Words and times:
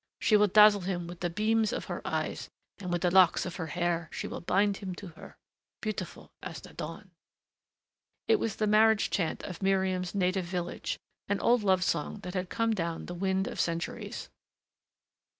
she 0.19 0.35
will 0.35 0.47
dazzle 0.47 0.81
him 0.81 1.05
with 1.05 1.19
the 1.19 1.29
beams 1.29 1.71
of 1.71 1.85
her 1.85 2.01
eyes 2.03 2.49
and 2.79 2.91
with 2.91 3.03
the 3.03 3.11
locks 3.11 3.45
of 3.45 3.57
her 3.57 3.67
hair, 3.67 4.09
she 4.11 4.25
will 4.27 4.41
bind 4.41 4.77
him 4.77 4.95
to 4.95 5.09
her... 5.09 5.37
beautiful 5.79 6.31
as 6.41 6.59
the 6.59 6.73
dawn...." 6.73 7.11
It 8.27 8.37
was 8.37 8.55
the 8.55 8.65
marriage 8.65 9.11
chant 9.11 9.43
of 9.43 9.61
Miriam's 9.61 10.15
native 10.15 10.45
village, 10.45 10.97
an 11.27 11.39
old 11.39 11.61
love 11.61 11.83
song 11.83 12.21
that 12.21 12.33
had 12.33 12.49
come 12.49 12.73
down 12.73 13.05
the 13.05 13.13
wind 13.13 13.47
of 13.47 13.59
centuries. 13.59 14.31